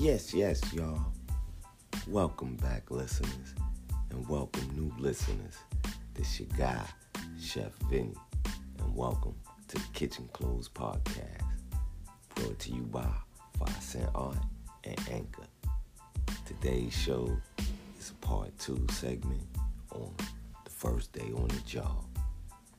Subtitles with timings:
[0.00, 0.98] Yes, yes, y'all.
[2.08, 3.54] Welcome back, listeners,
[4.08, 5.58] and welcome new listeners.
[6.14, 6.82] This your guy,
[7.38, 8.14] Chef Vinny,
[8.78, 9.34] and welcome
[9.68, 11.42] to the Kitchen Clothes Podcast,
[12.34, 13.06] brought to you by
[13.58, 14.38] Five Cent Art
[14.84, 15.46] and Anchor.
[16.46, 17.36] Today's show
[17.98, 19.42] is a part two segment
[19.92, 20.14] on
[20.64, 22.06] the first day on the job.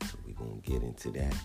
[0.09, 1.35] So we're gonna get into that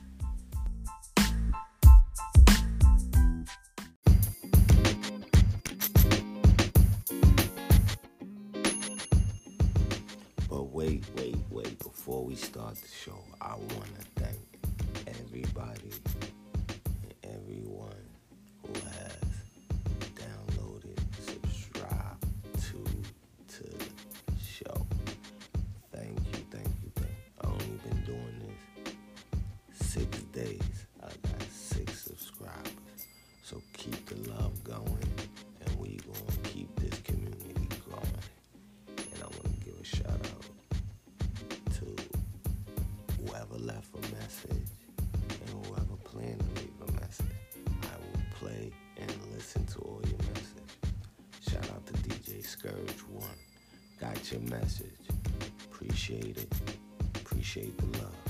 [54.60, 54.90] message.
[55.70, 56.52] Appreciate it.
[57.14, 58.25] Appreciate the love.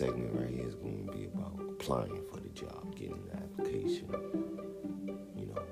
[0.00, 4.08] Segment right here is going to be about applying for the job, getting the application,
[5.36, 5.62] you know,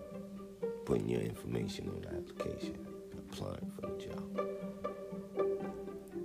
[0.85, 2.77] putting your information on the application,
[3.17, 4.41] applying for the job.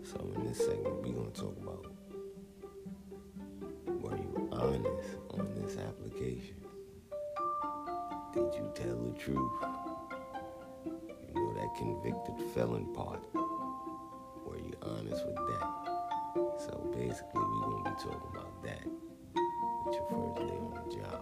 [0.03, 1.85] So in this segment, we're going to talk about
[3.87, 6.57] were you honest on this application?
[8.33, 9.51] Did you tell the truth?
[11.25, 13.23] You know that convicted felon part.
[13.33, 15.92] Were you honest with that?
[16.35, 18.87] So basically, we're gonna be talking about that
[19.85, 21.21] with your first day on the job.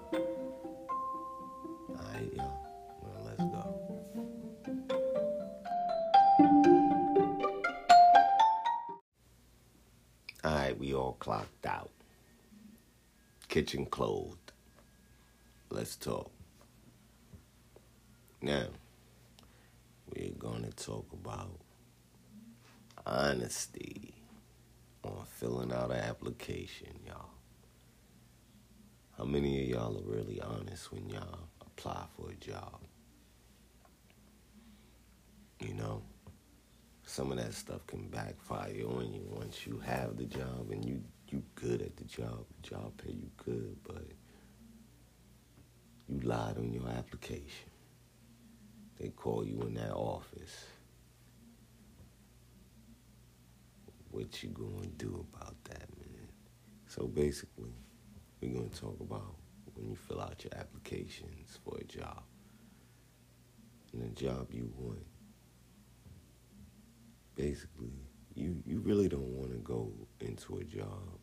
[1.89, 2.55] Alright, y'all.
[3.01, 3.63] Well, let's go.
[10.45, 11.91] Alright, we all clocked out.
[13.49, 14.53] Kitchen clothed.
[15.69, 16.31] Let's talk.
[18.41, 18.67] Now,
[20.15, 21.59] we're going to talk about
[23.05, 24.00] honesty on
[25.51, 27.29] filling out an application, y'all.
[29.17, 32.79] How many of y'all are really honest when y'all apply for a job?
[35.59, 36.01] You know,
[37.05, 41.01] some of that stuff can backfire on you once you have the job and you
[41.29, 42.45] you good at the job.
[42.61, 44.05] The job pay you good, but
[46.07, 47.69] you lied on your application.
[48.99, 50.65] They call you in that office.
[54.11, 56.27] What you gonna do about that, man?
[56.87, 57.73] So basically,
[58.41, 59.35] we're gonna talk about
[59.73, 62.23] when you fill out your applications for a job.
[63.93, 65.05] And the job you want.
[67.35, 67.93] Basically,
[68.35, 71.19] you, you really don't wanna go into a job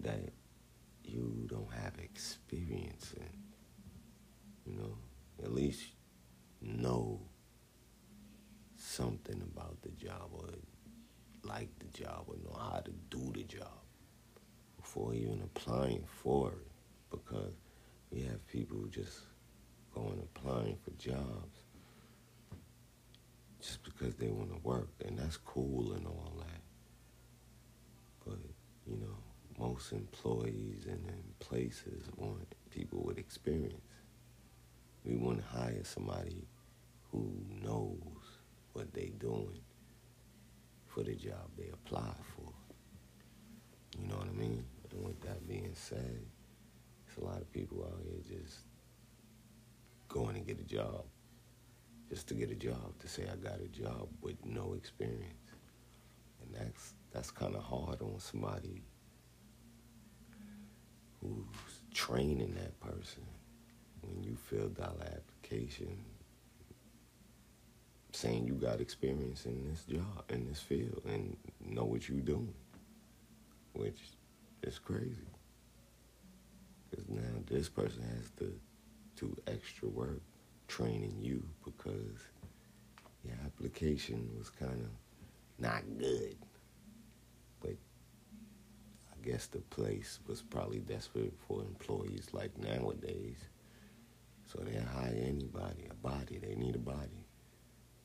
[0.00, 0.32] that
[1.04, 4.72] you don't have experience in.
[4.72, 4.98] You know?
[5.42, 5.82] at least
[6.60, 7.20] know
[8.94, 10.48] something about the job or
[11.42, 13.80] like the job or know how to do the job
[14.76, 16.70] before even applying for it.
[17.10, 17.54] Because
[18.10, 19.18] we have people who just
[19.94, 21.58] going applying for jobs
[23.60, 26.60] just because they want to work, and that's cool and all that.
[28.26, 28.38] But,
[28.86, 29.16] you know,
[29.58, 33.80] most employees and places want people with experience.
[35.04, 36.46] We want to hire somebody
[37.10, 37.32] who
[37.62, 37.98] knows
[38.74, 39.60] what they doing
[40.86, 42.52] for the job they apply for.
[43.98, 44.64] You know what I mean?
[44.90, 46.20] And with that being said,
[47.06, 48.58] there's a lot of people out here just
[50.08, 51.04] going to get a job.
[52.08, 55.50] Just to get a job, to say I got a job with no experience.
[56.42, 58.82] And that's that's kind of hard on somebody
[61.20, 63.24] who's training that person
[64.02, 65.96] when you filled out an application
[68.14, 72.54] saying you got experience in this job, in this field, and know what you're doing,
[73.72, 73.98] which
[74.62, 75.26] is crazy.
[76.90, 78.52] Because now this person has to
[79.16, 80.20] do extra work
[80.68, 82.20] training you because
[83.24, 84.90] your application was kind of
[85.58, 86.36] not good.
[87.60, 87.76] But
[89.12, 93.38] I guess the place was probably desperate for employees like nowadays.
[94.46, 96.38] So they hire anybody, a body.
[96.38, 97.23] They need a body.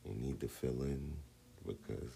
[0.06, 1.18] They need to fill in
[1.66, 2.12] because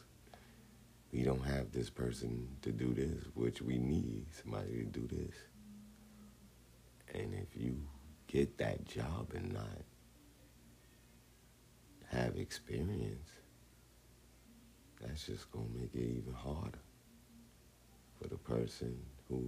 [1.12, 5.36] we don't have this person to do this, which we need somebody to do this.
[7.14, 7.78] And if you
[8.28, 9.84] get that job and not
[12.12, 13.30] have experience,
[15.00, 16.80] that's just gonna make it even harder
[18.20, 18.98] for the person
[19.28, 19.44] who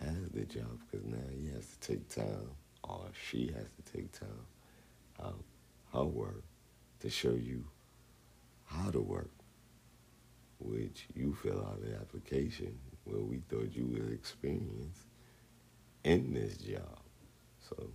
[0.00, 2.50] has the job because now he has to take time
[2.84, 4.46] or she has to take time
[5.20, 5.42] out
[5.92, 6.44] her work
[7.00, 7.64] to show you
[8.66, 9.30] how to work,
[10.58, 15.06] which you fill out the application where we thought you was experienced
[16.04, 17.00] in this job.
[17.68, 17.90] So,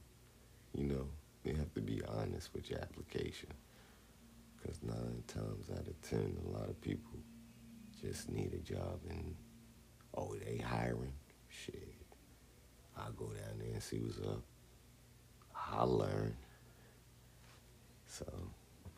[0.74, 1.08] you know,
[1.44, 3.50] you have to be honest with your application.
[4.56, 7.20] Because nine times out of ten, a lot of people
[8.02, 9.36] just need a job and,
[10.16, 11.14] oh, they hiring?
[11.50, 11.96] Shit.
[12.98, 14.42] I'll go down there and see what's up.
[15.72, 16.36] I'll learn.
[18.08, 18.26] So,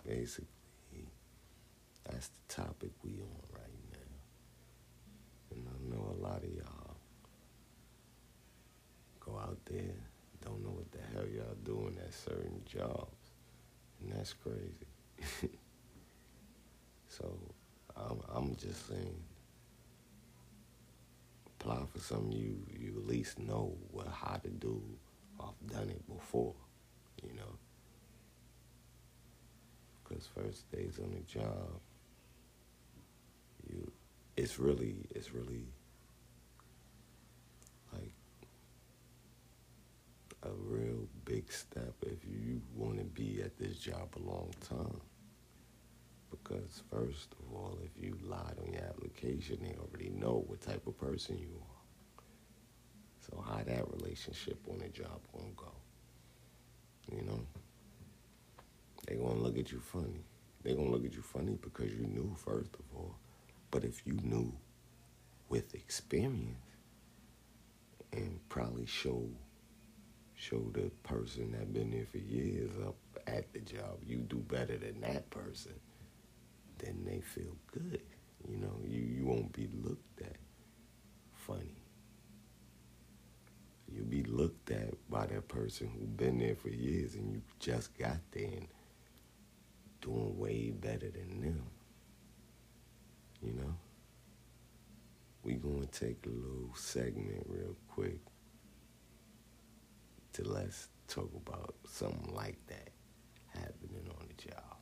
[0.05, 0.47] basically,
[2.05, 3.97] that's the topic we on right now.
[5.51, 6.97] And I know a lot of y'all
[9.19, 9.95] go out there,
[10.43, 13.31] don't know what the hell y'all doing at certain jobs.
[14.01, 15.49] And that's crazy.
[17.07, 17.37] so
[17.95, 19.15] I'm, I'm just saying,
[21.59, 24.81] apply for something you, you at least know what how to do
[25.39, 26.55] I've done it before,
[27.23, 27.57] you know.
[30.15, 31.81] Because first days on the job,
[33.69, 33.91] you
[34.37, 35.65] it's really it's really
[37.91, 38.13] like
[40.43, 45.01] a real big step if you want to be at this job a long time.
[46.31, 50.87] Because first of all, if you lied on your application, they already know what type
[50.87, 52.21] of person you are.
[53.19, 55.71] So how that relationship on the job gonna go?
[57.11, 57.64] You know?
[59.05, 60.23] They gonna look at you funny.
[60.63, 63.15] They gonna look at you funny because you knew first of all.
[63.71, 64.53] But if you knew
[65.49, 66.57] with experience
[68.11, 69.27] and probably show
[70.35, 72.95] show the person that been there for years up
[73.27, 75.73] at the job, you do better than that person,
[76.79, 78.01] then they feel good.
[78.49, 80.35] You know, you, you won't be looked at
[81.33, 81.81] funny.
[83.91, 87.97] You'll be looked at by that person who been there for years and you just
[87.97, 88.67] got there and
[90.05, 91.63] doing way better than them.
[93.41, 93.75] You know?
[95.43, 98.19] We gonna take a little segment real quick
[100.33, 102.89] to let's talk about something like that
[103.47, 104.75] happening on the job.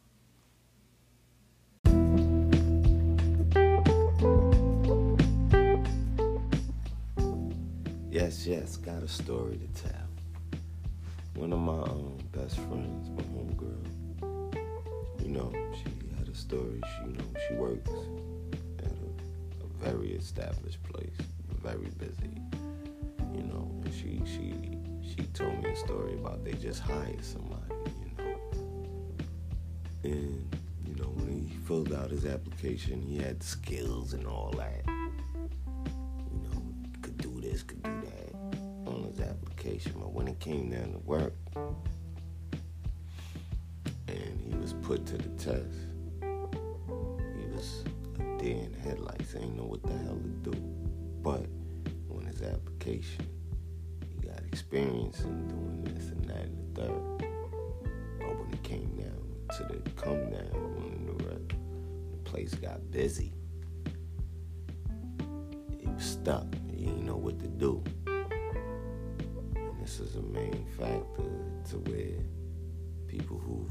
[8.12, 10.08] Yes, yes, got a story to tell.
[11.36, 14.02] One of my um, best friends, my homegirl,
[15.33, 16.81] know, she had a story.
[16.95, 17.89] She, you know, she works
[18.80, 21.18] at a, a very established place,
[21.62, 22.41] very busy,
[23.33, 23.69] you know.
[23.83, 24.53] And she, she,
[25.01, 28.36] she told me a story about they just hired somebody, you know.
[30.03, 30.55] And
[30.86, 34.84] you know, when he filled out his application, he had skills and all that.
[34.86, 36.63] You know,
[37.01, 38.36] could do this, could do that
[38.91, 39.93] on his application.
[39.98, 41.34] But when it came down to work,
[45.05, 45.77] to the test,
[46.22, 47.83] he was
[48.19, 49.36] a deer in the headlights.
[49.36, 50.57] Ain't know what the hell to do.
[51.22, 51.45] But
[52.15, 53.27] on his application,
[54.10, 57.27] he got experience in doing this and that and the third.
[58.19, 63.33] But when it came down to the come down, when the, the place got busy,
[65.79, 66.45] he was stuck.
[66.72, 67.83] He didn't know what to do.
[68.07, 71.29] And this is a main factor
[71.72, 72.19] to where
[73.07, 73.69] people who've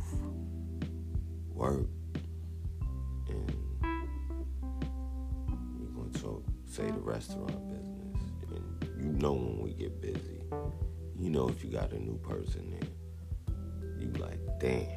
[1.54, 1.90] worked
[3.28, 3.52] and
[5.78, 8.23] we're gonna talk say the restaurant business
[8.54, 10.40] and you know when we get busy.
[11.18, 12.88] You know if you got a new person there.
[13.99, 14.88] You like damn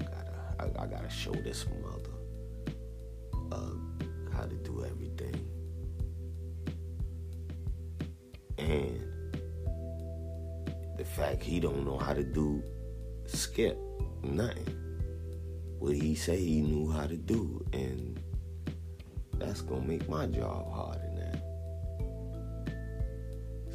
[0.00, 2.10] i gotta i, I gotta show this mother
[3.50, 3.74] uh,
[4.32, 5.48] how to do everything.
[8.58, 9.00] And
[10.96, 12.62] the fact he don't know how to do
[13.26, 13.78] skip
[14.22, 14.83] nothing
[15.84, 18.20] what he say he knew how to do and
[19.34, 21.38] that's gonna make my job harder now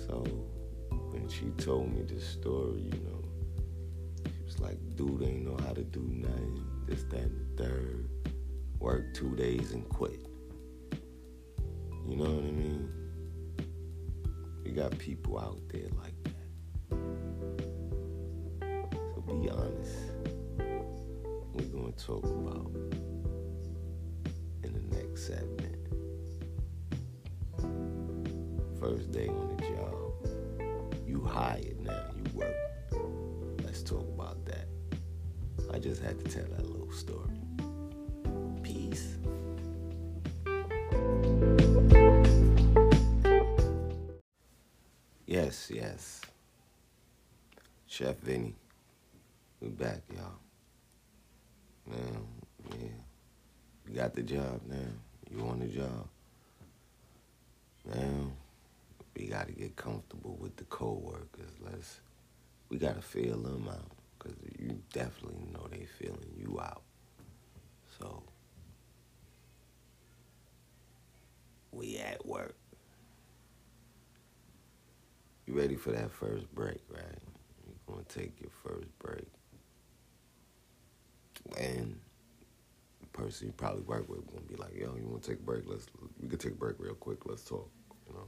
[0.08, 0.24] so
[1.12, 3.24] when she told me this story you know
[4.26, 8.10] she was like dude ain't know how to do nothing this that and the third
[8.80, 10.26] work two days and quit.
[12.08, 12.90] You know what I mean?
[14.64, 16.19] We got people out there like
[22.06, 22.72] talk about
[24.64, 25.76] in the next segment.
[28.80, 31.06] First day on the job.
[31.06, 32.56] You hired now, you work.
[33.64, 34.68] Let's talk about that.
[35.74, 37.42] I just had to tell that little story.
[38.64, 39.18] Peace.
[45.26, 46.22] Yes, yes.
[47.88, 48.56] Chef Vinny.
[49.60, 50.49] We back, y'all.
[51.90, 52.22] Now,
[52.72, 52.88] yeah.
[53.88, 54.78] You got the job now.
[55.32, 56.08] You on the job.
[57.86, 58.32] Now,
[59.16, 61.52] we gotta get comfortable with the co-workers.
[61.60, 62.00] Let's,
[62.70, 63.92] we gotta feel them out.
[64.20, 66.82] Cause you definitely know they feeling you out.
[68.00, 68.22] So,
[71.72, 72.56] we at work.
[75.48, 77.04] You ready for that first break, right?
[77.66, 79.28] You're gonna take your first break.
[81.58, 82.00] And
[83.02, 85.64] the person you probably work with gonna be like, yo, you wanna take a break?
[85.68, 85.86] Let's
[86.20, 87.70] we could take a break real quick, let's talk.
[88.08, 88.28] You know,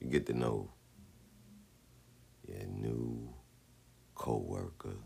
[0.00, 0.70] you get to know
[2.48, 3.28] your new
[4.14, 4.96] coworker,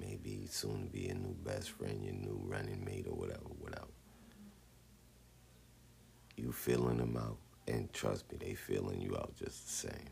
[0.00, 3.86] maybe soon to be a new best friend, your new running mate or whatever, whatever.
[6.36, 10.10] You feeling them out and trust me, they feeling you out just the same.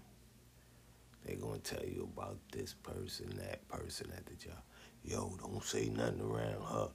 [1.25, 4.63] They gonna tell you about this person, that person at the job.
[5.05, 6.89] Yo, don't say nothing around her.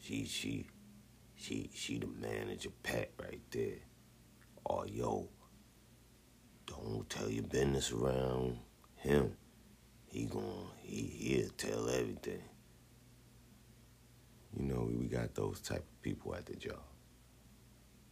[0.00, 0.66] She she
[1.36, 3.80] she she the manager pet right there.
[4.64, 5.28] Or yo,
[6.66, 8.58] don't tell your business around
[8.96, 9.36] him.
[10.06, 12.42] He gon' he he'll tell everything.
[14.56, 16.82] You know, we got those type of people at the job.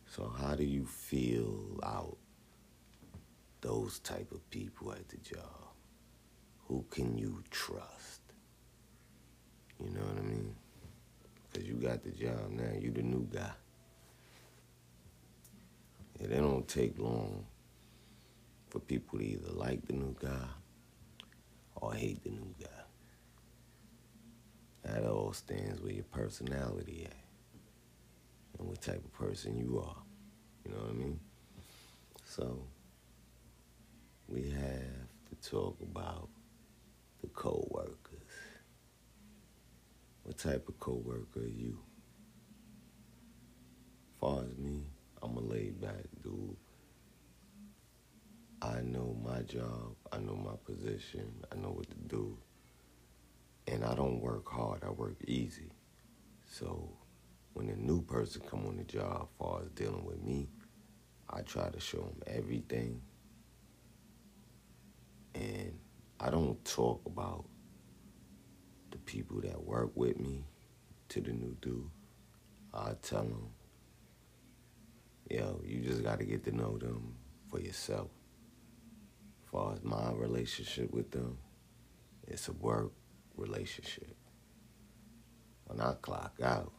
[0.06, 2.18] So how do you feel out
[3.62, 5.72] those type of people at the job?
[6.66, 8.20] Who can you trust?
[9.82, 10.54] You know what I mean?
[11.50, 12.78] Because you got the job now.
[12.78, 13.50] You the new guy.
[16.20, 17.44] Yeah, they don't take long
[18.68, 20.46] for people to either like the new guy
[21.76, 22.68] or hate the new guy.
[24.84, 27.16] That all stands where your personality at
[28.58, 30.02] and what type of person you are.
[30.64, 31.20] You know what I mean?
[32.24, 32.62] So
[34.28, 36.28] we have to talk about
[37.20, 38.11] the co-workers.
[40.24, 41.78] What type of co-worker are you?
[44.20, 44.86] Far as me,
[45.20, 46.56] I'm a laid back dude.
[48.62, 52.38] I know my job, I know my position, I know what to do.
[53.66, 55.72] And I don't work hard, I work easy.
[56.46, 56.88] So
[57.54, 60.48] when a new person come on the job, far as dealing with me,
[61.28, 63.02] I try to show them everything.
[65.34, 65.76] And
[66.20, 67.46] I don't talk about
[68.92, 70.44] the people that work with me
[71.08, 71.90] to the new dude.
[72.72, 73.50] I tell them,
[75.28, 77.16] yo, you just got to get to know them
[77.50, 78.08] for yourself.
[79.42, 81.38] As far as my relationship with them,
[82.26, 82.92] it's a work
[83.36, 84.16] relationship.
[85.66, 86.72] When I clock out,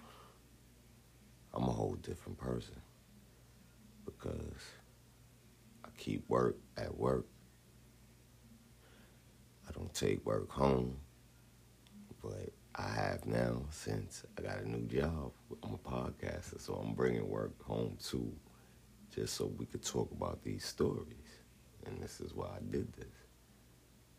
[1.53, 2.82] I'm a whole different person
[4.05, 4.62] because
[5.86, 7.25] I keep work at work.
[9.67, 10.98] I don't take work home,
[12.23, 15.31] but I have now since I got a new job.
[15.61, 18.33] I'm a podcaster, so I'm bringing work home too,
[19.13, 21.41] just so we could talk about these stories.
[21.85, 23.05] And this is why I did this.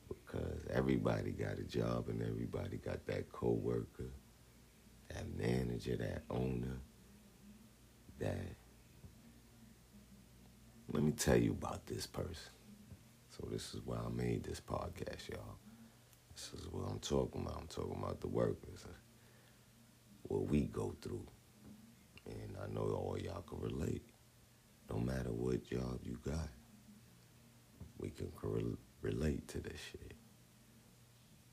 [0.06, 4.12] Because everybody got a job and everybody got that coworker,
[5.08, 6.78] that manager, that owner,
[8.20, 8.54] that
[10.92, 12.52] let me tell you about this person.
[13.30, 15.63] So this is why I made this podcast, y'all.
[16.34, 17.58] This is what I'm talking about.
[17.60, 18.84] I'm talking about the workers,
[20.24, 21.26] what we go through.
[22.26, 24.02] And I know all y'all can relate.
[24.90, 26.48] No matter what job you got,
[27.98, 28.30] we can
[29.00, 30.12] relate to this shit.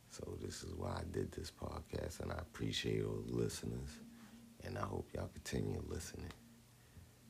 [0.10, 3.90] So this is why I did this podcast, and I appreciate all the listeners,
[4.66, 6.32] and I hope y'all continue listening.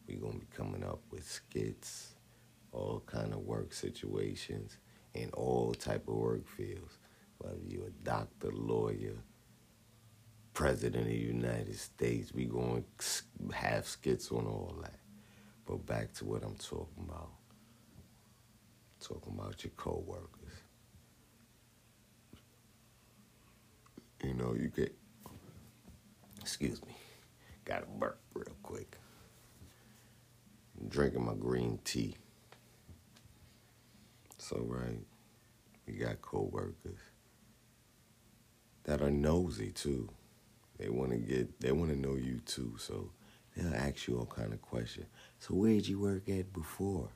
[0.08, 2.16] We're gonna be coming up with skits,
[2.72, 4.78] all kind of work situations,
[5.14, 6.98] in all type of work fields.
[7.42, 9.18] Whether you're a doctor, lawyer,
[10.54, 15.00] president of the United States, we going to have skits on all that.
[15.66, 17.32] But back to what I'm talking about.
[19.00, 20.54] talking about your coworkers.
[24.24, 24.96] You know, you get
[26.42, 26.94] Excuse me.
[27.66, 28.98] Got to burp real quick.
[30.80, 32.18] I'm drinking my green tea.
[34.38, 35.00] So, right,
[35.88, 37.00] we got coworkers
[38.84, 40.10] that are nosy too.
[40.78, 42.76] They want to get, they want to know you too.
[42.80, 43.12] So
[43.56, 45.08] they'll ask you all kind of questions.
[45.40, 47.10] So where'd you work at before?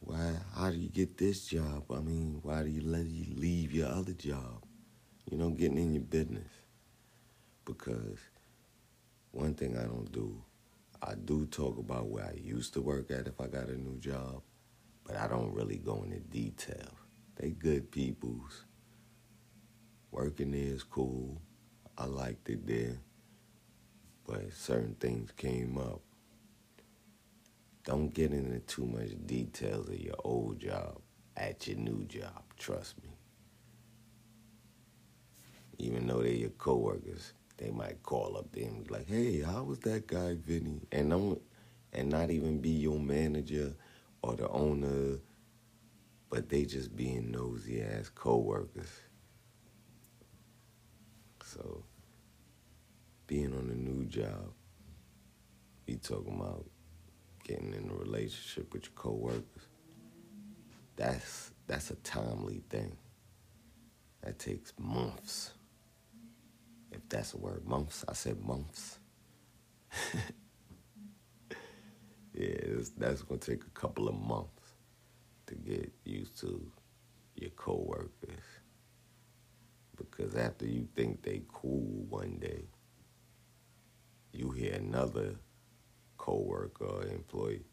[0.00, 0.34] Why?
[0.54, 1.84] How do you get this job?
[1.90, 4.64] I mean, why do you let you leave your other job?
[5.30, 6.48] You know, getting in your business.
[7.64, 8.18] Because
[9.32, 10.42] one thing I don't do,
[11.02, 13.98] I do talk about where I used to work at if I got a new
[13.98, 14.42] job,
[15.04, 16.92] but I don't really go into detail.
[17.36, 18.64] They good peoples.
[20.10, 21.40] Working is cool.
[21.96, 22.98] I liked it there.
[24.26, 26.00] But certain things came up.
[27.84, 31.00] Don't get into too much details of your old job
[31.36, 32.42] at your new job.
[32.58, 33.10] Trust me.
[35.78, 39.62] Even though they're your coworkers, they might call up there and be like, "Hey, how
[39.64, 41.40] was that guy, Vinny?" And don't,
[41.92, 43.74] and not even be your manager
[44.22, 45.18] or the owner,
[46.30, 48.90] but they just being nosy ass coworkers.
[51.54, 51.82] So,
[53.26, 54.52] being on a new job,
[55.86, 56.66] be talking about
[57.42, 59.68] getting in a relationship with your coworkers.
[60.96, 62.94] That's that's a timely thing.
[64.22, 65.52] That takes months.
[66.92, 68.04] If that's a word, months.
[68.06, 68.98] I said months.
[72.34, 74.74] yeah, that's gonna take a couple of months
[75.46, 76.70] to get used to
[77.36, 78.57] your coworkers.
[79.98, 82.64] Because after you think they cool one day,
[84.32, 85.36] you hear another
[86.16, 87.64] coworker or employee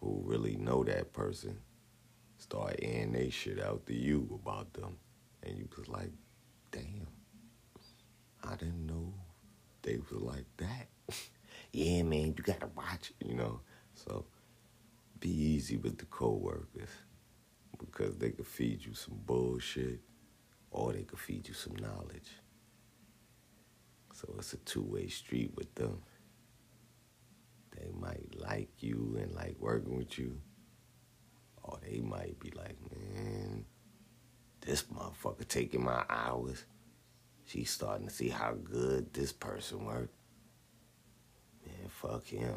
[0.00, 1.58] who really know that person
[2.38, 4.96] start airing they shit out to you about them.
[5.42, 6.10] And you was like,
[6.70, 7.06] damn,
[8.42, 9.14] I didn't know
[9.82, 10.88] they was like that.
[11.72, 13.60] yeah, man, you gotta watch it, you know.
[13.94, 14.26] So
[15.20, 16.90] be easy with the coworkers
[17.78, 20.00] because they could feed you some bullshit
[20.76, 22.30] or they could feed you some knowledge.
[24.12, 26.02] So it's a two way street with them.
[27.76, 30.38] They might like you and like working with you,
[31.62, 33.64] or they might be like, man,
[34.60, 36.64] this motherfucker taking my hours.
[37.46, 40.10] She's starting to see how good this person work.
[41.64, 42.54] Man, fuck him.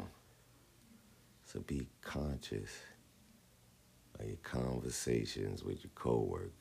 [1.44, 2.70] So be conscious
[4.18, 6.52] of your conversations with your coworkers.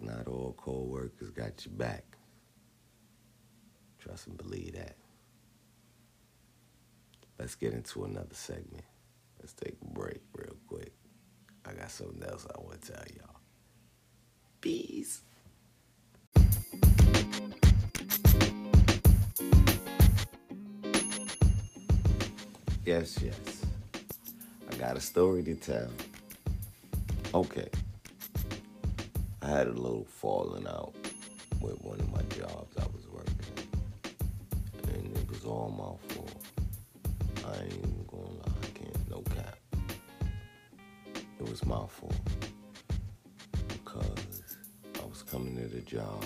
[0.00, 2.04] Not all co-workers got your back.
[3.98, 4.96] Trust and believe that.
[7.38, 8.84] Let's get into another segment.
[9.38, 10.92] Let's take a break real quick.
[11.64, 13.40] I got something else I want to tell y'all.
[14.60, 15.22] Peace.
[22.84, 23.64] Yes, yes.
[24.70, 25.88] I got a story to tell.
[27.34, 27.68] Okay.
[29.50, 30.94] I had a little falling out
[31.60, 34.94] with one of my jobs I was working at.
[34.94, 36.44] And it was all my fault.
[37.44, 39.58] I ain't even gonna lie, I can't, no cap.
[41.40, 42.14] It was my fault.
[43.66, 44.56] Because
[45.02, 46.24] I was coming to the job.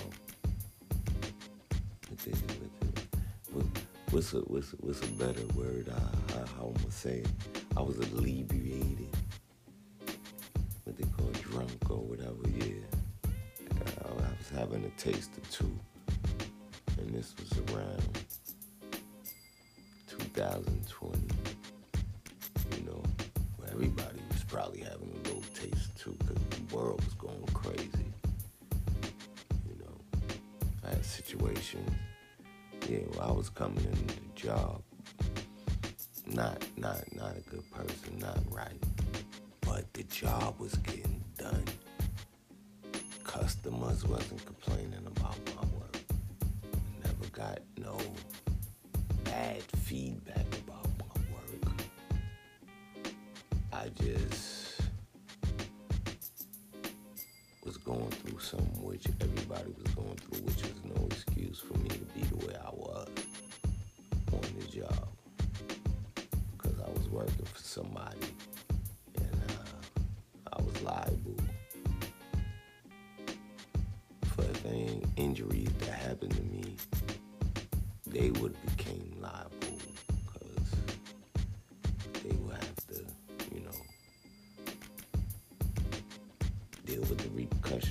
[2.11, 5.89] With it, with it, what's, a, what's, a, what's a better word?
[5.89, 7.29] I, I, I'm gonna say it?
[7.75, 9.09] I was alleviated.
[10.83, 12.74] What they call drunk or whatever, yeah
[14.51, 15.79] was having a taste of two.
[16.99, 18.01] And this was around
[20.07, 21.19] 2020.
[22.77, 23.03] You know,
[23.57, 28.05] where everybody was probably having a little taste too because the world was going crazy.
[29.67, 30.19] You know,
[30.85, 31.89] I had situations.
[32.89, 34.81] Yeah, well, I was coming into the job.
[53.85, 54.81] I just
[57.63, 61.89] was going through something which everybody was going through, which was no excuse for me
[61.89, 63.07] to be the way I was
[64.33, 65.07] on the job.
[66.57, 68.34] Because I was working for somebody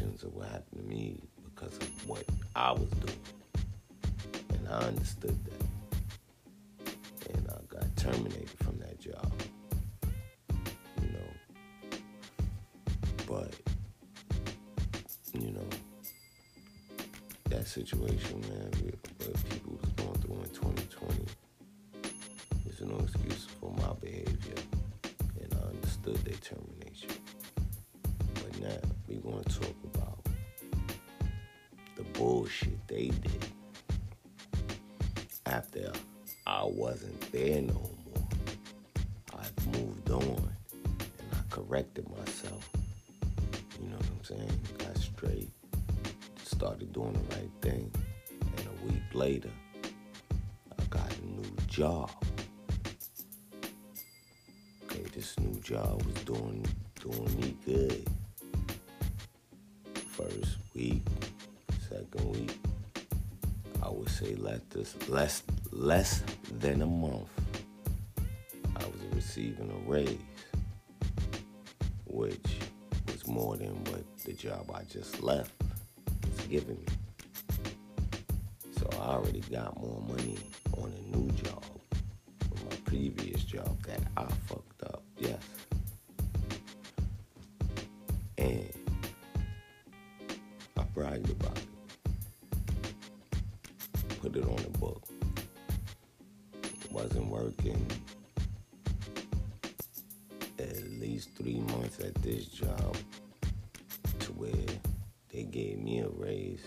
[0.04, 3.18] repercussions of what happened to me because of what I was doing.
[4.50, 5.62] And I understood that.
[7.34, 9.32] And I got terminated from that job.
[11.00, 11.30] You know.
[13.26, 13.54] But,
[15.32, 15.68] you know,
[17.50, 18.70] that situation, man,
[19.18, 21.24] what people was going through in 2020
[22.68, 24.62] is no excuse for my behavior.
[25.40, 27.10] And I understood their termination.
[28.64, 28.70] Now
[29.06, 30.18] we going to talk about
[31.96, 33.46] the bullshit they did
[35.44, 35.92] after
[36.46, 38.28] I wasn't there no more.
[39.38, 40.50] I've moved on
[40.98, 42.70] and I corrected myself.
[43.82, 44.60] You know what I'm saying?
[44.78, 45.50] Got straight,
[46.42, 47.90] started doing the right thing,
[48.30, 49.50] and a week later,
[50.78, 52.10] I got a new job.
[54.84, 56.66] Okay, this new job was doing
[56.98, 58.08] doing me good.
[60.84, 61.02] Week,
[61.88, 62.58] second week,
[63.82, 64.60] I would say less
[65.08, 65.42] less
[65.72, 66.22] less
[66.58, 67.30] than a month.
[68.76, 70.18] I was receiving a raise,
[72.04, 72.58] which
[73.06, 75.52] was more than what the job I just left
[76.22, 77.64] was giving me.
[78.76, 80.36] So I already got more money
[80.76, 81.64] on a new job
[82.40, 85.02] from my previous job that I fucked up.
[85.16, 85.40] Yes.
[91.14, 91.68] Bragged about it.
[94.20, 95.00] Put it on the book.
[96.90, 97.86] Wasn't working
[100.58, 102.96] at least three months at this job
[104.18, 104.50] to where
[105.32, 106.64] they gave me a raise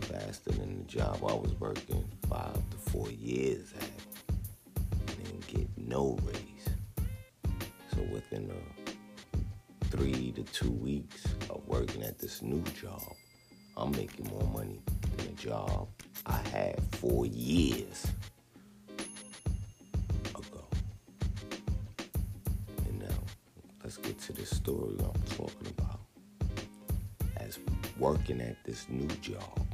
[0.00, 3.88] faster than the job I was working five to four years at.
[5.08, 6.68] And didn't get no raise.
[7.94, 11.25] So within a three to two weeks
[11.80, 13.02] working at this new job,
[13.76, 14.80] I'm making more money
[15.16, 15.88] than the job
[16.24, 18.06] I had four years
[20.34, 20.64] ago.
[22.86, 23.18] And now,
[23.84, 26.00] let's get to the story I'm talking about.
[27.36, 27.58] As
[27.98, 29.66] working at this new job,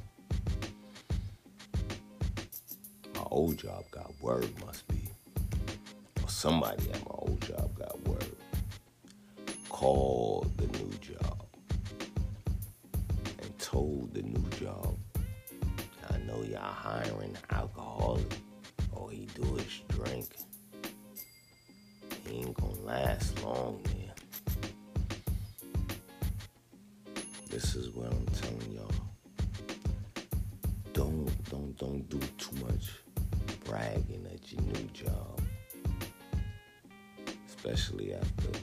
[3.15, 5.09] my old job got word, must be.
[6.21, 8.37] Or somebody at my old job got word.
[9.69, 10.22] Called
[13.73, 14.99] told the new job,
[16.11, 18.31] I know y'all hiring alcoholic.
[18.93, 20.27] All he do is drink.
[22.27, 24.13] He ain't gonna last long, man.
[27.49, 28.91] This is what I'm telling y'all.
[30.93, 32.91] Don't don't don't do too much
[33.65, 35.41] bragging at your new job.
[37.49, 38.59] Especially after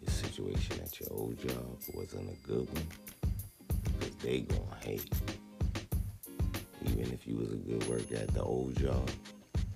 [0.00, 3.03] your situation at your old job wasn't a good one.
[4.24, 5.12] They gonna hate.
[6.86, 9.10] Even if you was a good worker at the old job,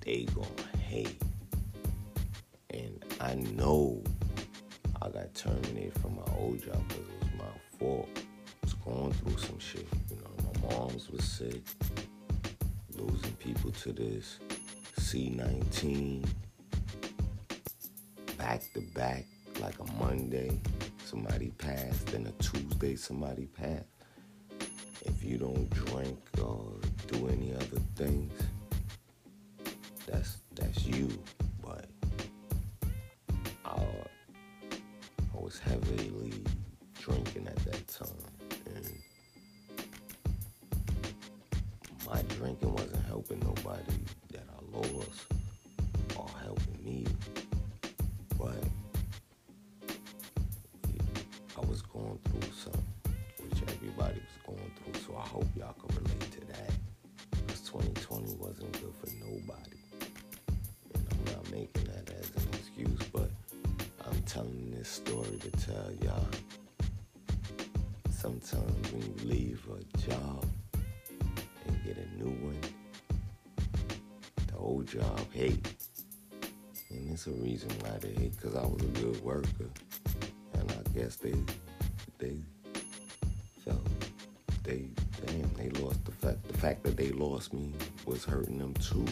[0.01, 1.21] they gonna hate.
[2.71, 4.03] And I know
[5.03, 8.09] I got terminated from my old job because it was my fault.
[8.17, 8.21] I
[8.63, 9.87] was going through some shit.
[10.11, 11.61] You know, my mom's was sick,
[12.97, 14.39] losing people to this
[14.99, 16.27] C19,
[18.39, 19.27] back to back,
[19.61, 20.59] like a Monday,
[21.05, 23.98] somebody passed, then a Tuesday, somebody passed.
[25.09, 26.65] If you don't drink or
[27.07, 28.33] do any other things,
[30.07, 31.09] that's that's you.
[31.63, 31.87] But
[33.65, 33.83] I,
[35.35, 36.33] I was heavily
[37.01, 38.09] drinking at that time,
[38.67, 38.89] and
[42.07, 43.99] my drinking wasn't helping nobody
[44.33, 45.38] that I lost
[64.89, 66.27] story to tell y'all.
[68.11, 70.47] Sometimes when you leave a job
[71.67, 72.59] and get a new one,
[74.47, 75.75] the old job hate.
[76.91, 79.69] And it's a reason why they hate, because I was a good worker.
[80.55, 81.35] And I guess they
[82.19, 82.37] they
[83.65, 83.87] felt
[84.65, 84.89] they
[85.27, 87.73] damn they lost the fact the fact that they lost me
[88.07, 89.05] was hurting them too.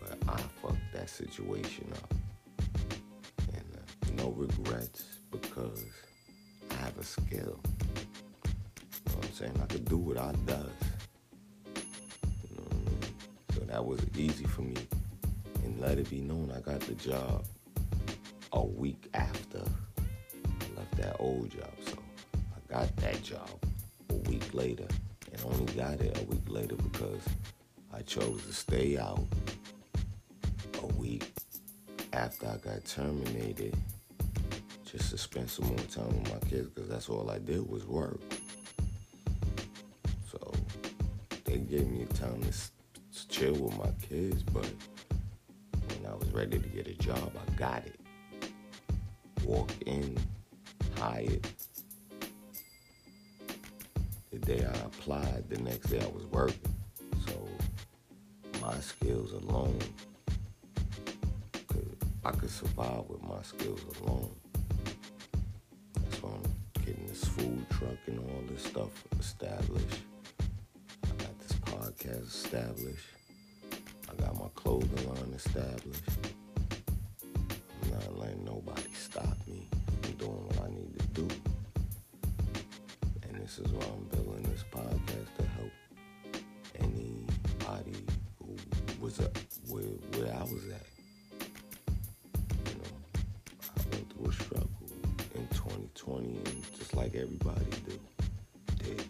[0.00, 2.14] But I fucked that situation up.
[4.36, 5.82] Regrets because
[6.70, 7.58] I have a skill.
[7.64, 9.60] You know what I'm saying?
[9.62, 10.70] I could do what I does.
[12.44, 12.98] You know what I mean?
[13.54, 14.76] So that was easy for me.
[15.64, 17.44] And let it be known I got the job
[18.52, 21.72] a week after I left that old job.
[21.86, 21.94] So
[22.34, 23.48] I got that job
[24.10, 24.86] a week later
[25.32, 27.22] and only got it a week later because
[27.92, 29.24] I chose to stay out
[30.82, 31.32] a week
[32.12, 33.74] after I got terminated
[34.96, 37.84] just to spend some more time with my kids because that's all I did was
[37.84, 38.18] work.
[40.30, 40.52] So
[41.44, 44.66] they gave me time to, to chill with my kids, but
[45.88, 48.00] when I was ready to get a job, I got it.
[49.44, 50.16] Walk in,
[50.98, 51.46] hired.
[54.30, 56.74] The day I applied, the next day I was working.
[57.26, 57.48] So
[58.62, 59.78] my skills alone,
[62.24, 64.34] I could survive with my skills alone.
[67.20, 70.00] This food truck and all this stuff established.
[71.04, 73.06] I got this podcast established.
[74.10, 76.02] I got my clothing line established.
[77.82, 79.66] I'm not letting nobody stop me
[80.02, 81.28] from doing what I need to do.
[83.22, 85.72] And this is why I'm building this podcast to help
[86.80, 88.04] anybody
[88.40, 88.56] who
[89.00, 90.95] was up where, where I was at.
[97.18, 97.98] Everybody do,
[98.84, 99.02] did.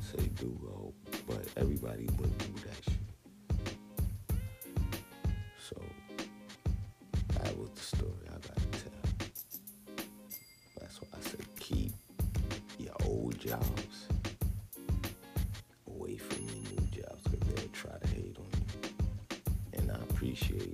[0.00, 0.92] Say do, oh,
[1.26, 2.94] but everybody wouldn't do that shit.
[5.60, 5.76] So
[7.34, 9.26] that was the story I gotta tell.
[10.80, 11.92] That's why I said keep
[12.78, 14.08] your old jobs
[15.88, 19.80] away from your new jobs because they'll try to hate on you.
[19.80, 20.67] And I appreciated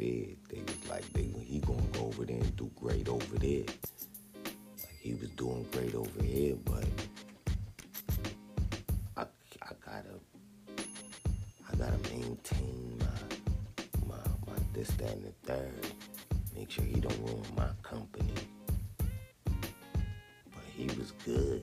[0.00, 0.36] they.
[0.48, 3.64] They was like they he gonna go over there and do great over there.
[4.78, 6.84] Like he was doing great over here, but
[9.16, 9.22] I
[9.62, 10.16] I gotta
[11.70, 15.86] I gotta maintain my my my this that and the third.
[16.56, 18.34] Make sure he don't ruin my company.
[19.44, 21.62] But he was good.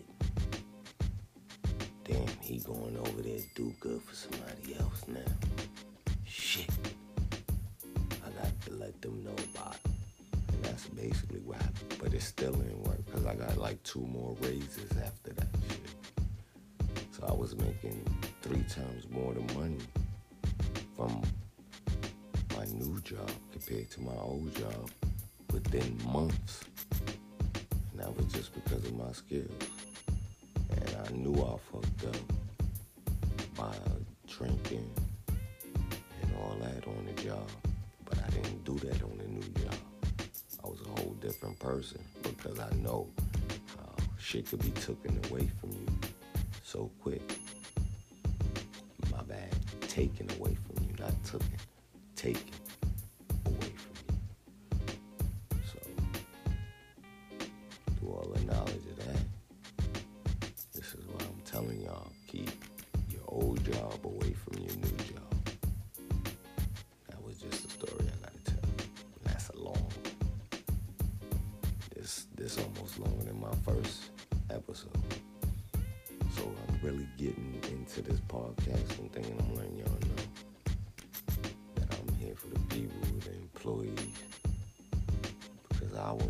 [2.05, 4.46] Damn, he going over there to do good for somebody
[13.77, 15.81] like two more raises after that shit.
[17.11, 18.03] So I was making
[18.41, 19.77] three times more the money
[20.95, 21.21] from
[22.55, 24.89] my new job compared to my old job
[25.51, 26.63] within months.
[27.91, 29.51] And that was just because of my skills.
[30.71, 32.33] And I knew I fucked up
[33.55, 33.75] by
[34.27, 34.89] drinking
[35.27, 37.49] and all that on the job.
[38.05, 39.75] But I didn't do that on the new job.
[40.63, 43.07] I was a whole different person because I know
[44.19, 45.87] shit could be taken away from you
[46.63, 47.21] so quick.
[49.11, 49.55] My bad.
[49.81, 51.66] Taken away from you, not taken.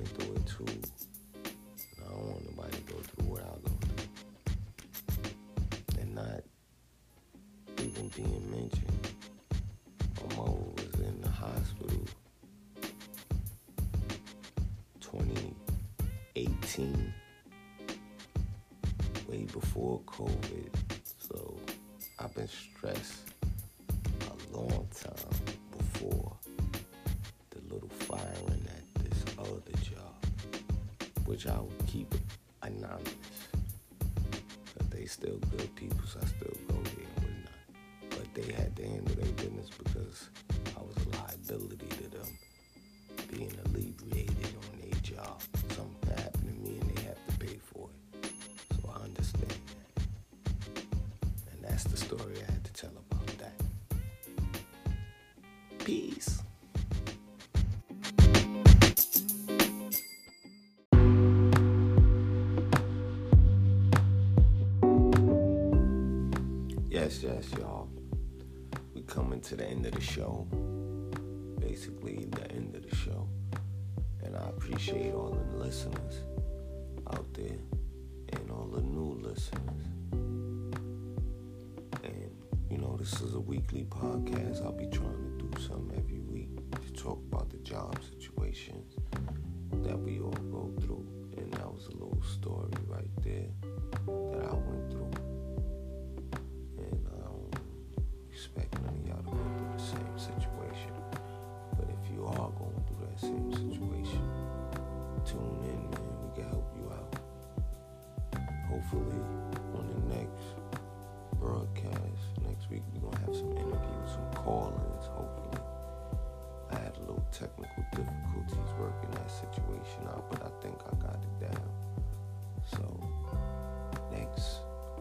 [0.06, 0.66] Through it too.
[0.66, 3.72] And I don't want nobody to go through what I go
[5.16, 6.02] through.
[6.02, 6.44] And not
[7.80, 8.97] even being mentioned.
[31.38, 32.16] Which I will keep
[32.64, 33.14] anonymous.
[34.76, 38.10] But they still good people, so I still go there and whatnot.
[38.10, 40.30] But they had to handle their business because
[40.76, 42.28] I was a liability to them
[67.08, 67.88] Yes, yes, y'all.
[68.94, 70.46] We coming to the end of the show.
[71.58, 73.30] Basically, the end of the show.
[74.26, 76.16] And I appreciate all the listeners
[77.10, 77.60] out there
[78.34, 79.86] and all the new listeners.
[82.04, 82.30] And
[82.70, 84.66] you know, this is a weekly podcast.
[84.66, 88.96] I'll be trying to do something every week to talk about the job situations
[89.86, 91.08] that we all go through.
[91.38, 93.48] And that was a little story right there
[94.08, 94.47] that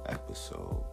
[0.09, 0.85] episode,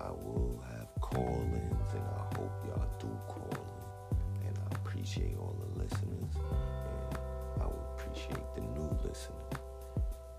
[0.00, 4.48] I will have call-ins, and I hope y'all do call in.
[4.48, 9.60] And I appreciate all the listeners, and I would appreciate the new listeners.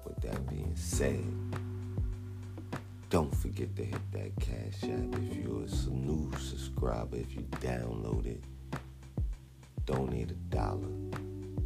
[0.05, 1.25] With that being said.
[3.09, 7.15] Don't forget to hit that Cash App if you're a new subscriber.
[7.15, 8.43] If you download it,
[9.85, 10.91] donate a dollar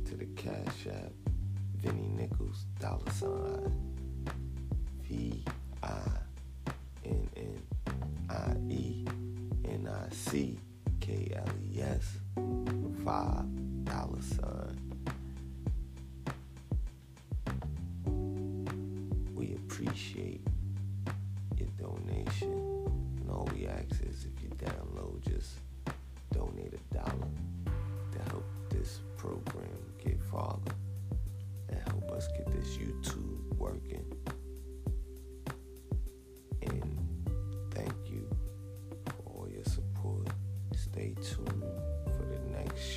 [0.06, 1.12] to the Cash App.
[1.78, 3.74] Vinny Nichols, dollar sign
[5.02, 5.44] V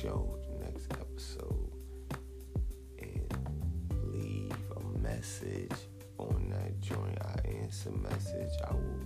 [0.05, 1.71] show, the next episode,
[2.99, 3.33] and
[4.13, 5.71] leave a message
[6.19, 7.17] on that joint.
[7.23, 8.51] I answer message.
[8.67, 8.99] I will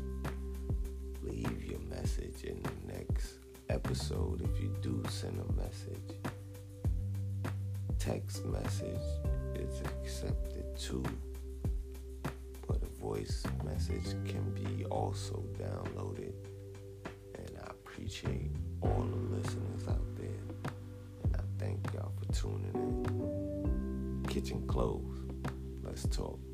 [1.23, 3.35] leave your message in the next
[3.69, 6.17] episode if you do send a message.
[7.97, 9.07] Text message
[9.55, 11.05] is accepted too,
[12.67, 16.33] but a voice message can be also downloaded.
[17.35, 18.48] And I appreciate
[26.19, 26.48] Let's